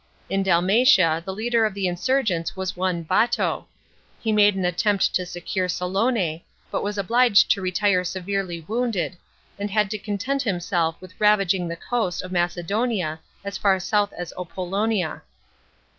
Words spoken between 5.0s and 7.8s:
to capture Salonse, but was obliged to